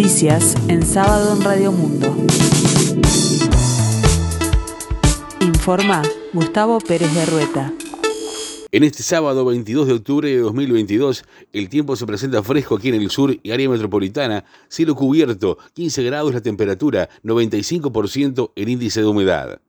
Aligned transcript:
Noticias 0.00 0.56
en 0.68 0.82
sábado 0.82 1.36
en 1.36 1.42
Radio 1.42 1.72
Mundo. 1.72 2.16
Informa 5.42 6.00
Gustavo 6.32 6.78
Pérez 6.80 7.14
de 7.14 7.26
Rueta. 7.26 7.70
En 8.72 8.82
este 8.82 9.02
sábado 9.02 9.44
22 9.44 9.88
de 9.88 9.92
octubre 9.92 10.30
de 10.30 10.38
2022, 10.38 11.24
el 11.52 11.68
tiempo 11.68 11.96
se 11.96 12.06
presenta 12.06 12.42
fresco 12.42 12.76
aquí 12.76 12.88
en 12.88 12.94
el 12.94 13.10
sur 13.10 13.36
y 13.42 13.50
área 13.50 13.68
metropolitana, 13.68 14.46
cielo 14.70 14.94
cubierto, 14.94 15.58
15 15.74 16.02
grados 16.04 16.32
la 16.32 16.40
temperatura, 16.40 17.10
95% 17.22 18.52
el 18.56 18.68
índice 18.70 19.02
de 19.02 19.06
humedad. 19.06 19.60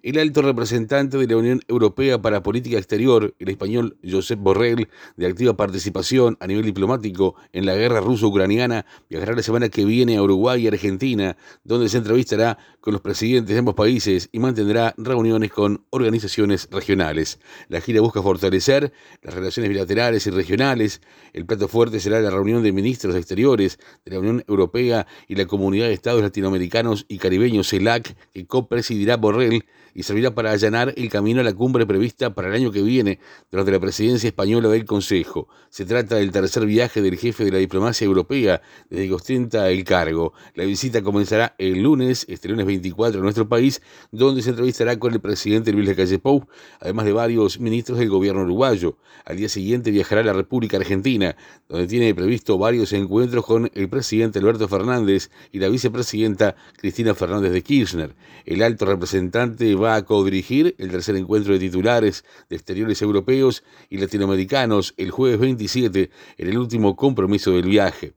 El 0.00 0.18
alto 0.18 0.42
representante 0.42 1.18
de 1.18 1.26
la 1.26 1.36
Unión 1.36 1.60
Europea 1.66 2.22
para 2.22 2.42
Política 2.42 2.78
Exterior, 2.78 3.34
el 3.40 3.48
español 3.48 3.96
Josep 4.08 4.38
Borrell, 4.38 4.88
de 5.16 5.26
activa 5.26 5.56
participación 5.56 6.36
a 6.38 6.46
nivel 6.46 6.64
diplomático 6.64 7.34
en 7.52 7.66
la 7.66 7.74
guerra 7.74 8.00
ruso-ucraniana, 8.00 8.86
viajará 9.10 9.34
la 9.34 9.42
semana 9.42 9.68
que 9.68 9.84
viene 9.84 10.16
a 10.16 10.22
Uruguay 10.22 10.62
y 10.62 10.68
Argentina, 10.68 11.36
donde 11.64 11.88
se 11.88 11.98
entrevistará 11.98 12.58
con 12.80 12.92
los 12.92 13.02
presidentes 13.02 13.52
de 13.52 13.58
ambos 13.58 13.74
países 13.74 14.28
y 14.30 14.38
mantendrá 14.38 14.94
reuniones 14.96 15.50
con 15.50 15.84
organizaciones 15.90 16.68
regionales. 16.70 17.40
La 17.68 17.80
gira 17.80 18.00
busca 18.00 18.22
fortalecer 18.22 18.92
las 19.22 19.34
relaciones 19.34 19.68
bilaterales 19.68 20.26
y 20.28 20.30
regionales. 20.30 21.00
El 21.32 21.44
plato 21.44 21.66
fuerte 21.66 21.98
será 21.98 22.20
la 22.20 22.30
reunión 22.30 22.62
de 22.62 22.70
ministros 22.70 23.16
exteriores 23.16 23.80
de 24.04 24.12
la 24.12 24.20
Unión 24.20 24.44
Europea 24.46 25.08
y 25.26 25.34
la 25.34 25.46
Comunidad 25.46 25.86
de 25.86 25.94
Estados 25.94 26.22
Latinoamericanos 26.22 27.04
y 27.08 27.18
Caribeños, 27.18 27.68
CELAC, 27.68 28.16
que 28.32 28.46
copresidirá 28.46 29.16
Borrell 29.16 29.64
y 29.98 30.04
servirá 30.04 30.32
para 30.32 30.52
allanar 30.52 30.94
el 30.96 31.08
camino 31.08 31.40
a 31.40 31.42
la 31.42 31.52
cumbre 31.52 31.84
prevista 31.84 32.32
para 32.32 32.46
el 32.46 32.54
año 32.54 32.70
que 32.70 32.82
viene 32.82 33.18
durante 33.50 33.72
la 33.72 33.80
presidencia 33.80 34.28
española 34.28 34.68
del 34.68 34.84
Consejo. 34.84 35.48
Se 35.70 35.84
trata 35.86 36.14
del 36.14 36.30
tercer 36.30 36.66
viaje 36.66 37.02
del 37.02 37.16
jefe 37.16 37.44
de 37.44 37.50
la 37.50 37.58
diplomacia 37.58 38.04
europea 38.04 38.62
desde 38.90 39.08
que 39.08 39.14
ostenta 39.14 39.68
el 39.68 39.82
cargo. 39.82 40.34
La 40.54 40.64
visita 40.66 41.02
comenzará 41.02 41.56
el 41.58 41.82
lunes, 41.82 42.26
este 42.28 42.48
lunes 42.48 42.64
24 42.66 43.18
en 43.18 43.24
nuestro 43.24 43.48
país, 43.48 43.82
donde 44.12 44.40
se 44.42 44.50
entrevistará 44.50 44.96
con 45.00 45.14
el 45.14 45.20
presidente 45.20 45.72
Luis 45.72 45.92
Calle 45.96 46.20
Pou, 46.20 46.46
además 46.78 47.04
de 47.04 47.12
varios 47.12 47.58
ministros 47.58 47.98
del 47.98 48.08
gobierno 48.08 48.42
uruguayo. 48.42 48.98
Al 49.24 49.36
día 49.36 49.48
siguiente 49.48 49.90
viajará 49.90 50.20
a 50.20 50.24
la 50.24 50.32
República 50.32 50.76
Argentina, 50.76 51.34
donde 51.68 51.88
tiene 51.88 52.14
previsto 52.14 52.56
varios 52.56 52.92
encuentros 52.92 53.44
con 53.44 53.68
el 53.74 53.88
presidente 53.88 54.38
Alberto 54.38 54.68
Fernández 54.68 55.28
y 55.50 55.58
la 55.58 55.68
vicepresidenta 55.68 56.54
Cristina 56.76 57.16
Fernández 57.16 57.50
de 57.50 57.62
Kirchner. 57.62 58.14
El 58.44 58.62
alto 58.62 58.86
representante 58.86 59.74
va 59.74 59.87
a 59.94 60.04
codirigir 60.04 60.74
el 60.78 60.90
tercer 60.90 61.16
encuentro 61.16 61.52
de 61.52 61.58
titulares 61.58 62.24
de 62.48 62.56
exteriores 62.56 63.02
europeos 63.02 63.62
y 63.88 63.98
latinoamericanos 63.98 64.94
el 64.96 65.10
jueves 65.10 65.40
27 65.40 66.10
en 66.36 66.48
el 66.48 66.58
último 66.58 66.96
compromiso 66.96 67.52
del 67.52 67.64
viaje. 67.64 68.14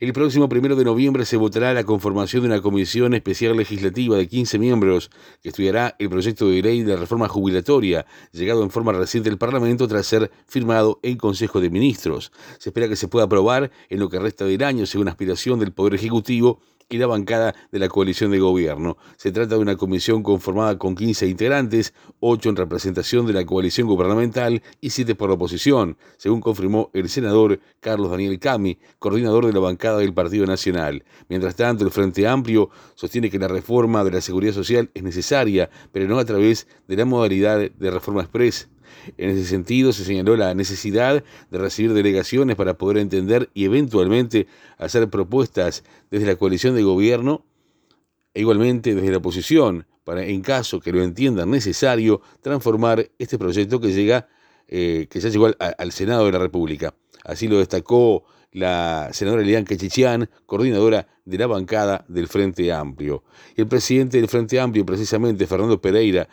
El 0.00 0.12
próximo 0.12 0.48
primero 0.48 0.74
de 0.74 0.84
noviembre 0.84 1.24
se 1.24 1.36
votará 1.36 1.72
la 1.72 1.84
conformación 1.84 2.42
de 2.42 2.48
una 2.48 2.60
comisión 2.60 3.14
especial 3.14 3.56
legislativa 3.56 4.16
de 4.16 4.26
15 4.26 4.58
miembros 4.58 5.10
que 5.40 5.50
estudiará 5.50 5.94
el 5.98 6.10
proyecto 6.10 6.48
de 6.48 6.62
ley 6.62 6.82
de 6.82 6.96
reforma 6.96 7.28
jubilatoria, 7.28 8.04
llegado 8.32 8.64
en 8.64 8.70
forma 8.70 8.92
reciente 8.92 9.30
al 9.30 9.38
Parlamento 9.38 9.86
tras 9.86 10.06
ser 10.06 10.32
firmado 10.46 10.98
en 11.02 11.16
Consejo 11.16 11.60
de 11.60 11.70
Ministros. 11.70 12.32
Se 12.58 12.70
espera 12.70 12.88
que 12.88 12.96
se 12.96 13.08
pueda 13.08 13.26
aprobar 13.26 13.70
en 13.88 14.00
lo 14.00 14.08
que 14.08 14.18
resta 14.18 14.44
del 14.44 14.64
año, 14.64 14.84
según 14.86 15.08
aspiración 15.08 15.60
del 15.60 15.72
Poder 15.72 15.94
Ejecutivo 15.94 16.60
y 16.88 16.98
la 16.98 17.06
bancada 17.06 17.54
de 17.72 17.78
la 17.78 17.88
coalición 17.88 18.30
de 18.30 18.38
gobierno. 18.38 18.96
Se 19.16 19.32
trata 19.32 19.56
de 19.56 19.60
una 19.60 19.76
comisión 19.76 20.22
conformada 20.22 20.78
con 20.78 20.94
15 20.94 21.26
integrantes, 21.26 21.94
8 22.20 22.50
en 22.50 22.56
representación 22.56 23.26
de 23.26 23.32
la 23.32 23.44
coalición 23.44 23.88
gubernamental 23.88 24.62
y 24.80 24.90
7 24.90 25.14
por 25.14 25.28
la 25.28 25.34
oposición, 25.34 25.96
según 26.16 26.40
confirmó 26.40 26.90
el 26.92 27.08
senador 27.08 27.60
Carlos 27.80 28.10
Daniel 28.10 28.38
Cami, 28.38 28.78
coordinador 28.98 29.46
de 29.46 29.52
la 29.52 29.60
bancada 29.60 29.98
del 29.98 30.14
Partido 30.14 30.46
Nacional. 30.46 31.04
Mientras 31.28 31.56
tanto, 31.56 31.84
el 31.84 31.90
Frente 31.90 32.26
Amplio 32.26 32.70
sostiene 32.94 33.30
que 33.30 33.38
la 33.38 33.48
reforma 33.48 34.04
de 34.04 34.10
la 34.10 34.20
seguridad 34.20 34.52
social 34.52 34.90
es 34.94 35.02
necesaria, 35.02 35.70
pero 35.92 36.06
no 36.08 36.18
a 36.18 36.24
través 36.24 36.66
de 36.88 36.96
la 36.96 37.04
modalidad 37.04 37.58
de 37.58 37.90
reforma 37.90 38.22
express 38.22 38.68
en 39.16 39.30
ese 39.30 39.44
sentido, 39.44 39.92
se 39.92 40.04
señaló 40.04 40.36
la 40.36 40.54
necesidad 40.54 41.24
de 41.50 41.58
recibir 41.58 41.92
delegaciones 41.92 42.56
para 42.56 42.78
poder 42.78 42.98
entender 42.98 43.50
y 43.54 43.64
eventualmente 43.64 44.46
hacer 44.78 45.08
propuestas 45.08 45.84
desde 46.10 46.26
la 46.26 46.36
coalición 46.36 46.74
de 46.74 46.82
gobierno 46.82 47.44
e 48.34 48.40
igualmente 48.40 48.94
desde 48.94 49.10
la 49.10 49.18
oposición, 49.18 49.86
para, 50.04 50.24
en 50.24 50.42
caso 50.42 50.80
que 50.80 50.92
lo 50.92 51.02
entiendan 51.02 51.50
necesario, 51.50 52.20
transformar 52.42 53.10
este 53.18 53.38
proyecto 53.38 53.80
que 53.80 53.92
llega, 53.92 54.28
eh, 54.68 55.06
que 55.08 55.20
ya 55.20 55.28
llegó 55.28 55.46
al, 55.46 55.56
al 55.58 55.92
Senado 55.92 56.26
de 56.26 56.32
la 56.32 56.38
República. 56.38 56.94
Así 57.24 57.48
lo 57.48 57.58
destacó 57.58 58.24
la 58.54 59.10
senadora 59.12 59.42
Elian 59.42 59.64
Quechichian, 59.64 60.30
coordinadora 60.46 61.08
de 61.24 61.38
la 61.38 61.46
bancada 61.46 62.04
del 62.08 62.28
Frente 62.28 62.70
Amplio. 62.72 63.24
El 63.56 63.66
presidente 63.66 64.18
del 64.18 64.28
Frente 64.28 64.60
Amplio, 64.60 64.84
precisamente 64.84 65.46
Fernando 65.46 65.80
Pereira, 65.80 66.28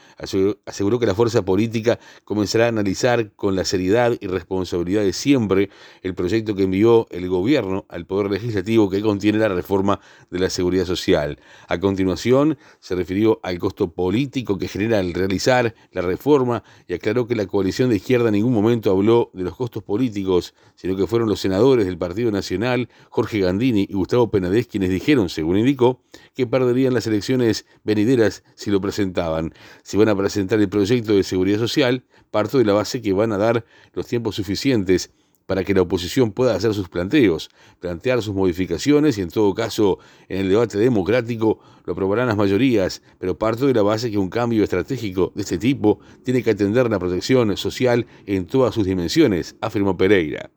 aseguró 0.66 1.00
que 1.00 1.06
la 1.06 1.16
fuerza 1.16 1.44
política 1.44 2.00
comenzará 2.25 2.66
a 2.66 2.69
analizar 2.69 3.31
con 3.34 3.56
la 3.56 3.63
seriedad 3.63 4.18
y 4.19 4.28
responsabilidad 4.28 5.03
de 5.03 5.13
siempre 5.13 5.69
el 6.02 6.13
proyecto 6.13 6.56
que 6.56 6.63
envió 6.63 7.07
el 7.09 7.29
gobierno 7.29 7.85
al 7.90 8.06
Poder 8.06 8.31
Legislativo 8.31 8.90
que 8.90 9.02
contiene 9.02 9.38
la 9.38 9.47
reforma 9.47 10.00
de 10.29 10.40
la 10.40 10.50
seguridad 10.50 10.85
social. 10.85 11.40
A 11.68 11.79
continuación, 11.79 12.58
se 12.79 12.96
refirió 12.96 13.40
al 13.44 13.59
costo 13.59 13.94
político 13.94 14.58
que 14.58 14.68
genera 14.68 15.00
el 15.00 15.13
realizar 15.13 15.73
la 15.91 16.02
reforma 16.02 16.63
y 16.88 16.94
aclaró 16.94 17.28
que 17.28 17.35
la 17.35 17.46
coalición 17.46 17.90
de 17.90 17.96
izquierda 17.96 18.28
en 18.28 18.34
ningún 18.34 18.53
momento 18.53 18.91
habló 18.91 19.31
de 19.34 19.44
los 19.44 19.56
costos 19.56 19.84
políticos, 19.84 20.53
sino 20.75 20.96
que 20.96 21.08
fueron 21.08 21.29
los 21.29 21.40
senadores 21.40 21.85
del 21.85 21.97
Partido 21.97 22.31
Nacional, 22.31 22.90
Jorge 23.09 23.40
Gandini 23.40 23.88
y 23.90 23.94
Gustavo 23.94 24.29
Penades, 24.29 24.68
quienes 24.81 24.99
dijeron, 24.99 25.29
según 25.29 25.59
indicó, 25.59 26.01
que 26.33 26.47
perderían 26.47 26.95
las 26.95 27.05
elecciones 27.05 27.67
venideras 27.83 28.43
si 28.55 28.71
lo 28.71 28.81
presentaban. 28.81 29.53
Si 29.83 29.95
van 29.95 30.09
a 30.09 30.15
presentar 30.15 30.59
el 30.59 30.69
proyecto 30.69 31.13
de 31.13 31.21
seguridad 31.21 31.59
social, 31.59 32.03
parto 32.31 32.57
de 32.57 32.65
la 32.65 32.73
base 32.73 32.99
que 32.99 33.13
van 33.13 33.31
a 33.31 33.37
dar 33.37 33.63
los 33.93 34.07
tiempos 34.07 34.33
suficientes 34.35 35.11
para 35.45 35.63
que 35.63 35.75
la 35.75 35.83
oposición 35.83 36.31
pueda 36.31 36.55
hacer 36.55 36.73
sus 36.73 36.89
planteos, 36.89 37.51
plantear 37.79 38.23
sus 38.23 38.33
modificaciones 38.33 39.19
y 39.19 39.21
en 39.21 39.29
todo 39.29 39.53
caso 39.53 39.99
en 40.29 40.39
el 40.39 40.49
debate 40.49 40.79
democrático 40.79 41.59
lo 41.85 41.93
aprobarán 41.93 42.27
las 42.27 42.37
mayorías, 42.37 43.03
pero 43.19 43.37
parto 43.37 43.67
de 43.67 43.75
la 43.75 43.83
base 43.83 44.09
que 44.09 44.17
un 44.17 44.31
cambio 44.31 44.63
estratégico 44.63 45.31
de 45.35 45.43
este 45.43 45.59
tipo 45.59 45.99
tiene 46.23 46.41
que 46.41 46.51
atender 46.51 46.89
la 46.89 46.97
protección 46.97 47.55
social 47.55 48.07
en 48.25 48.47
todas 48.47 48.73
sus 48.73 48.85
dimensiones, 48.85 49.55
afirmó 49.61 49.95
Pereira. 49.95 50.49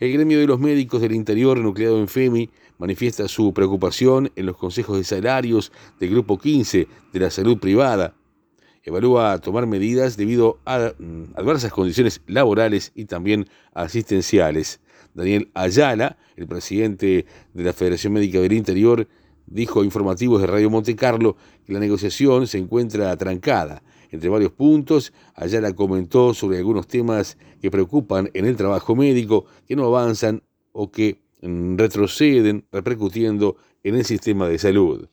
El 0.00 0.12
gremio 0.12 0.40
de 0.40 0.46
los 0.46 0.58
médicos 0.58 1.00
del 1.00 1.12
interior, 1.12 1.58
nucleado 1.58 1.98
en 2.00 2.08
FEMI, 2.08 2.50
manifiesta 2.78 3.28
su 3.28 3.52
preocupación 3.52 4.32
en 4.34 4.46
los 4.46 4.56
consejos 4.56 4.98
de 4.98 5.04
salarios 5.04 5.70
del 6.00 6.10
Grupo 6.10 6.38
15 6.38 6.88
de 7.12 7.20
la 7.20 7.30
salud 7.30 7.58
privada. 7.58 8.14
Evalúa 8.82 9.38
tomar 9.38 9.66
medidas 9.66 10.16
debido 10.16 10.58
a 10.66 10.92
mm, 10.98 11.34
adversas 11.36 11.72
condiciones 11.72 12.20
laborales 12.26 12.92
y 12.94 13.04
también 13.04 13.48
asistenciales. 13.72 14.80
Daniel 15.14 15.48
Ayala, 15.54 16.18
el 16.36 16.46
presidente 16.48 17.24
de 17.54 17.64
la 17.64 17.72
Federación 17.72 18.12
Médica 18.12 18.40
del 18.40 18.52
Interior, 18.52 19.06
dijo 19.46 19.80
a 19.80 19.84
informativos 19.84 20.40
de 20.40 20.48
Radio 20.48 20.70
Monte 20.70 20.96
Carlo 20.96 21.36
que 21.64 21.72
la 21.72 21.78
negociación 21.78 22.46
se 22.46 22.58
encuentra 22.58 23.16
trancada. 23.16 23.82
Entre 24.14 24.28
varios 24.28 24.52
puntos, 24.52 25.12
Ayala 25.34 25.72
comentó 25.74 26.34
sobre 26.34 26.58
algunos 26.58 26.86
temas 26.86 27.36
que 27.60 27.68
preocupan 27.68 28.30
en 28.32 28.44
el 28.44 28.54
trabajo 28.54 28.94
médico, 28.94 29.46
que 29.66 29.74
no 29.74 29.86
avanzan 29.86 30.44
o 30.70 30.92
que 30.92 31.18
mm, 31.42 31.76
retroceden, 31.76 32.64
repercutiendo 32.70 33.56
en 33.82 33.96
el 33.96 34.04
sistema 34.04 34.48
de 34.48 34.60
salud. 34.60 35.08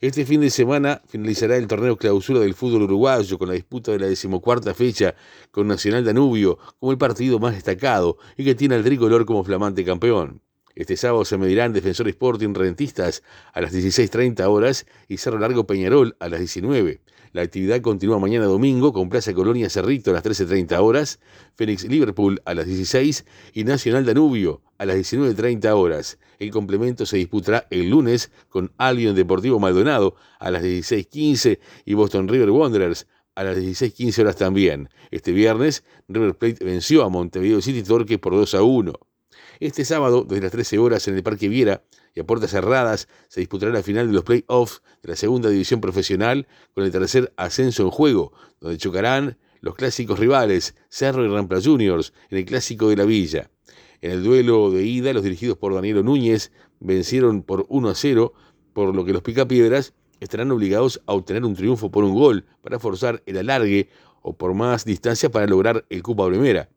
Este 0.00 0.24
fin 0.24 0.40
de 0.40 0.48
semana 0.48 1.02
finalizará 1.06 1.58
el 1.58 1.66
torneo 1.66 1.98
clausura 1.98 2.40
del 2.40 2.54
fútbol 2.54 2.84
uruguayo 2.84 3.36
con 3.36 3.48
la 3.48 3.54
disputa 3.54 3.92
de 3.92 3.98
la 3.98 4.06
decimocuarta 4.06 4.72
fecha 4.72 5.14
con 5.50 5.68
Nacional 5.68 6.06
Danubio 6.06 6.56
como 6.78 6.92
el 6.92 6.96
partido 6.96 7.38
más 7.40 7.52
destacado 7.52 8.16
y 8.38 8.44
que 8.46 8.54
tiene 8.54 8.74
al 8.74 8.84
tricolor 8.84 9.26
como 9.26 9.44
flamante 9.44 9.84
campeón. 9.84 10.40
Este 10.74 10.96
sábado 10.96 11.26
se 11.26 11.36
medirán 11.36 11.74
Defensor 11.74 12.08
Sporting 12.08 12.54
Rentistas 12.54 13.22
a 13.52 13.60
las 13.60 13.74
16.30 13.74 14.48
horas 14.48 14.86
y 15.08 15.18
Cerro 15.18 15.38
Largo 15.38 15.66
Peñarol 15.66 16.16
a 16.20 16.30
las 16.30 16.38
19. 16.38 17.02
La 17.32 17.42
actividad 17.42 17.80
continúa 17.80 18.18
mañana 18.18 18.46
domingo 18.46 18.92
con 18.92 19.08
Plaza 19.08 19.32
Colonia 19.32 19.70
Cerrito 19.70 20.10
a 20.10 20.14
las 20.14 20.24
13.30 20.24 20.80
horas, 20.80 21.20
Fénix 21.54 21.84
Liverpool 21.84 22.42
a 22.44 22.54
las 22.54 22.66
16 22.66 23.24
y 23.52 23.62
Nacional 23.62 24.04
Danubio 24.04 24.62
a 24.78 24.86
las 24.86 24.96
19.30 24.96 25.72
horas. 25.76 26.18
El 26.40 26.50
complemento 26.50 27.06
se 27.06 27.18
disputará 27.18 27.68
el 27.70 27.88
lunes 27.88 28.32
con 28.48 28.72
Albion 28.78 29.14
Deportivo 29.14 29.60
Maldonado 29.60 30.16
a 30.40 30.50
las 30.50 30.64
16.15 30.64 31.60
y 31.84 31.94
Boston 31.94 32.26
River 32.26 32.50
Wanderers 32.50 33.06
a 33.36 33.44
las 33.44 33.58
16.15 33.58 34.18
horas 34.22 34.34
también. 34.34 34.88
Este 35.12 35.30
viernes, 35.30 35.84
River 36.08 36.34
Plate 36.34 36.64
venció 36.64 37.04
a 37.04 37.10
Montevideo 37.10 37.60
City 37.60 37.84
Torque 37.84 38.18
por 38.18 38.32
2 38.32 38.56
a 38.56 38.62
1. 38.64 38.92
Este 39.60 39.84
sábado, 39.84 40.24
desde 40.26 40.40
las 40.40 40.52
13 40.52 40.78
horas 40.78 41.06
en 41.06 41.16
el 41.16 41.22
Parque 41.22 41.46
Viera 41.46 41.84
y 42.14 42.20
a 42.20 42.24
puertas 42.24 42.50
cerradas, 42.50 43.08
se 43.28 43.40
disputará 43.40 43.70
la 43.70 43.82
final 43.82 44.06
de 44.06 44.14
los 44.14 44.24
playoffs 44.24 44.80
de 45.02 45.10
la 45.10 45.16
segunda 45.16 45.50
división 45.50 45.82
profesional 45.82 46.48
con 46.74 46.84
el 46.84 46.90
tercer 46.90 47.34
ascenso 47.36 47.82
en 47.82 47.90
juego, 47.90 48.32
donde 48.58 48.78
chocarán 48.78 49.36
los 49.60 49.74
clásicos 49.74 50.18
rivales 50.18 50.74
Cerro 50.88 51.26
y 51.26 51.28
Rampla 51.28 51.60
Juniors 51.62 52.14
en 52.30 52.38
el 52.38 52.46
Clásico 52.46 52.88
de 52.88 52.96
la 52.96 53.04
Villa. 53.04 53.50
En 54.00 54.12
el 54.12 54.24
duelo 54.24 54.70
de 54.70 54.82
ida, 54.82 55.12
los 55.12 55.24
dirigidos 55.24 55.58
por 55.58 55.74
Danielo 55.74 56.02
Núñez 56.02 56.52
vencieron 56.78 57.42
por 57.42 57.66
1 57.68 57.90
a 57.90 57.94
0, 57.94 58.32
por 58.72 58.94
lo 58.94 59.04
que 59.04 59.12
los 59.12 59.20
picapiedras 59.20 59.92
estarán 60.20 60.50
obligados 60.52 61.02
a 61.04 61.12
obtener 61.12 61.44
un 61.44 61.54
triunfo 61.54 61.90
por 61.90 62.04
un 62.04 62.14
gol 62.14 62.46
para 62.62 62.78
forzar 62.78 63.22
el 63.26 63.36
alargue 63.36 63.90
o 64.22 64.32
por 64.38 64.54
más 64.54 64.86
distancia 64.86 65.30
para 65.30 65.46
lograr 65.46 65.84
el 65.90 66.02
Copa 66.02 66.26
Primera. 66.28 66.70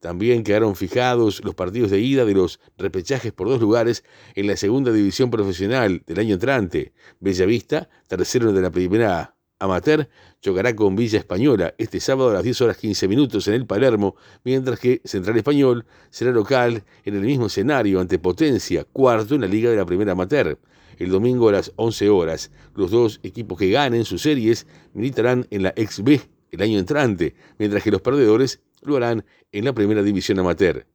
También 0.00 0.42
quedaron 0.44 0.76
fijados 0.76 1.42
los 1.44 1.54
partidos 1.54 1.90
de 1.90 2.00
ida 2.00 2.24
de 2.24 2.34
los 2.34 2.60
repechajes 2.76 3.32
por 3.32 3.48
dos 3.48 3.60
lugares 3.60 4.04
en 4.34 4.46
la 4.46 4.56
segunda 4.56 4.92
división 4.92 5.30
profesional 5.30 6.02
del 6.06 6.18
año 6.18 6.34
entrante. 6.34 6.92
Bellavista, 7.20 7.88
tercero 8.06 8.52
de 8.52 8.62
la 8.62 8.70
primera 8.70 9.34
amateur, 9.58 10.08
chocará 10.40 10.76
con 10.76 10.94
Villa 10.94 11.18
Española 11.18 11.74
este 11.78 12.00
sábado 12.00 12.30
a 12.30 12.34
las 12.34 12.44
10 12.44 12.60
horas 12.62 12.76
15 12.76 13.08
minutos 13.08 13.48
en 13.48 13.54
el 13.54 13.66
Palermo, 13.66 14.16
mientras 14.44 14.78
que 14.78 15.00
Central 15.04 15.36
Español 15.36 15.86
será 16.10 16.32
local 16.32 16.84
en 17.04 17.14
el 17.14 17.22
mismo 17.22 17.46
escenario 17.46 18.00
ante 18.00 18.18
Potencia, 18.18 18.84
cuarto 18.84 19.34
en 19.34 19.40
la 19.40 19.46
Liga 19.46 19.70
de 19.70 19.76
la 19.76 19.86
Primera 19.86 20.12
Amateur. 20.12 20.58
El 20.98 21.10
domingo 21.10 21.48
a 21.48 21.52
las 21.52 21.72
11 21.76 22.08
horas, 22.10 22.50
los 22.74 22.90
dos 22.90 23.20
equipos 23.22 23.58
que 23.58 23.70
ganen 23.70 24.04
sus 24.04 24.22
series 24.22 24.66
militarán 24.92 25.46
en 25.50 25.62
la 25.64 25.74
XB 25.76 26.20
el 26.54 26.62
año 26.62 26.78
entrante, 26.78 27.34
mientras 27.58 27.82
que 27.82 27.90
los 27.90 28.00
perdedores 28.00 28.60
lo 28.84 28.98
en 28.98 29.64
la 29.64 29.72
primera 29.72 30.02
división 30.02 30.38
amateur. 30.38 30.86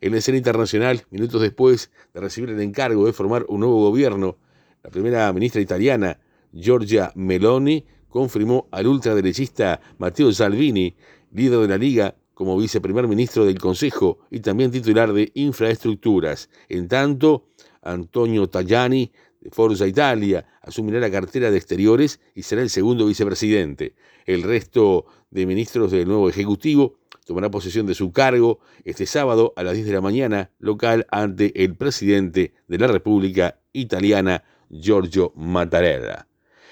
En 0.00 0.12
la 0.12 0.18
escena 0.18 0.38
internacional, 0.38 1.04
minutos 1.10 1.40
después 1.40 1.90
de 2.12 2.20
recibir 2.20 2.50
el 2.50 2.60
encargo 2.60 3.06
de 3.06 3.12
formar 3.12 3.46
un 3.48 3.60
nuevo 3.60 3.80
gobierno, 3.80 4.36
la 4.82 4.90
primera 4.90 5.32
ministra 5.32 5.60
italiana, 5.60 6.20
Giorgia 6.52 7.12
Meloni, 7.14 7.84
confirmó 8.08 8.68
al 8.70 8.86
ultraderechista 8.86 9.80
Matteo 9.98 10.32
Salvini, 10.32 10.96
líder 11.32 11.60
de 11.60 11.68
la 11.68 11.78
Liga, 11.78 12.16
como 12.34 12.58
viceprimer 12.58 13.08
ministro 13.08 13.46
del 13.46 13.58
Consejo 13.58 14.18
y 14.30 14.40
también 14.40 14.70
titular 14.70 15.12
de 15.12 15.30
Infraestructuras. 15.34 16.50
En 16.68 16.88
tanto, 16.88 17.48
Antonio 17.82 18.46
Tajani, 18.48 19.10
de 19.40 19.50
Forza 19.50 19.86
Italia, 19.86 20.46
asumirá 20.60 21.00
la 21.00 21.10
cartera 21.10 21.50
de 21.50 21.56
Exteriores 21.56 22.20
y 22.34 22.42
será 22.42 22.60
el 22.60 22.68
segundo 22.68 23.06
vicepresidente. 23.06 23.94
El 24.26 24.42
resto 24.42 25.06
de 25.30 25.46
ministros 25.46 25.90
del 25.90 26.08
nuevo 26.08 26.28
Ejecutivo 26.28 26.98
tomará 27.26 27.50
posesión 27.50 27.86
de 27.86 27.94
su 27.94 28.12
cargo 28.12 28.60
este 28.84 29.04
sábado 29.04 29.52
a 29.56 29.64
las 29.64 29.74
10 29.74 29.86
de 29.86 29.92
la 29.92 30.00
mañana 30.00 30.50
local 30.58 31.06
ante 31.10 31.64
el 31.64 31.76
presidente 31.76 32.54
de 32.68 32.78
la 32.78 32.86
República 32.86 33.58
Italiana, 33.72 34.44
Giorgio 34.70 35.32
Mattarella. 35.34 36.28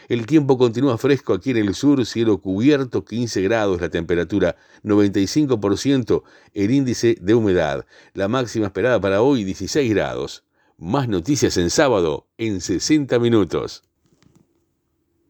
El 0.08 0.26
tiempo 0.26 0.56
continúa 0.56 0.98
fresco 0.98 1.32
aquí 1.32 1.50
en 1.50 1.56
el 1.56 1.74
sur, 1.74 2.04
cielo 2.06 2.38
cubierto, 2.38 3.04
15 3.04 3.42
grados 3.42 3.80
la 3.80 3.88
temperatura, 3.88 4.56
95% 4.84 6.22
el 6.52 6.70
índice 6.70 7.16
de 7.20 7.34
humedad. 7.34 7.86
La 8.12 8.28
máxima 8.28 8.66
esperada 8.66 9.00
para 9.00 9.22
hoy, 9.22 9.44
16 9.44 9.90
grados. 9.90 10.44
Más 10.76 11.08
noticias 11.08 11.56
en 11.56 11.70
sábado 11.70 12.28
en 12.38 12.60
60 12.60 13.18
minutos. 13.18 13.82